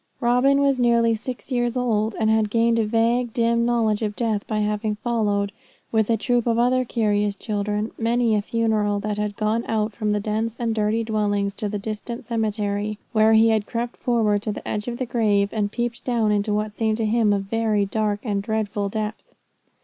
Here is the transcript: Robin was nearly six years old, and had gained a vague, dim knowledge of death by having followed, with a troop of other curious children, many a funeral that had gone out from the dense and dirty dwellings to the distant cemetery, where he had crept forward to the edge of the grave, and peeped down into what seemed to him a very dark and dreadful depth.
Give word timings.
Robin 0.19 0.61
was 0.61 0.79
nearly 0.79 1.13
six 1.13 1.51
years 1.51 1.77
old, 1.77 2.15
and 2.19 2.31
had 2.31 2.49
gained 2.49 2.79
a 2.79 2.85
vague, 2.87 3.31
dim 3.33 3.67
knowledge 3.67 4.01
of 4.01 4.15
death 4.15 4.47
by 4.47 4.57
having 4.57 4.95
followed, 4.95 5.51
with 5.91 6.09
a 6.09 6.17
troop 6.17 6.47
of 6.47 6.57
other 6.57 6.83
curious 6.83 7.35
children, 7.35 7.91
many 7.99 8.33
a 8.33 8.41
funeral 8.41 8.99
that 8.99 9.19
had 9.19 9.37
gone 9.37 9.63
out 9.67 9.93
from 9.93 10.11
the 10.11 10.19
dense 10.19 10.57
and 10.59 10.73
dirty 10.73 11.03
dwellings 11.03 11.53
to 11.53 11.69
the 11.69 11.77
distant 11.77 12.25
cemetery, 12.25 12.97
where 13.11 13.33
he 13.33 13.49
had 13.49 13.67
crept 13.67 13.95
forward 13.95 14.41
to 14.41 14.51
the 14.51 14.67
edge 14.67 14.87
of 14.87 14.97
the 14.97 15.05
grave, 15.05 15.49
and 15.51 15.71
peeped 15.71 16.03
down 16.03 16.31
into 16.31 16.51
what 16.51 16.73
seemed 16.73 16.97
to 16.97 17.05
him 17.05 17.31
a 17.31 17.37
very 17.37 17.85
dark 17.85 18.21
and 18.23 18.41
dreadful 18.41 18.89
depth. 18.89 19.35